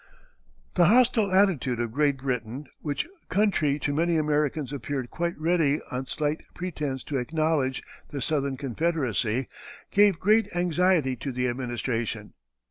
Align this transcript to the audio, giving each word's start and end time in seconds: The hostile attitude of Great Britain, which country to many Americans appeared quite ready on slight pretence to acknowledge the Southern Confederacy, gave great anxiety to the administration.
The 0.73 0.85
hostile 0.87 1.31
attitude 1.31 1.79
of 1.79 1.91
Great 1.91 2.17
Britain, 2.17 2.65
which 2.81 3.07
country 3.29 3.77
to 3.81 3.93
many 3.93 4.17
Americans 4.17 4.73
appeared 4.73 5.11
quite 5.11 5.37
ready 5.37 5.79
on 5.91 6.07
slight 6.07 6.41
pretence 6.55 7.03
to 7.03 7.19
acknowledge 7.19 7.83
the 8.09 8.19
Southern 8.19 8.57
Confederacy, 8.57 9.47
gave 9.91 10.19
great 10.19 10.47
anxiety 10.55 11.15
to 11.17 11.31
the 11.31 11.47
administration. 11.47 12.33